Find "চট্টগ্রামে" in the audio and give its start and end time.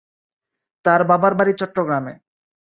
1.59-2.13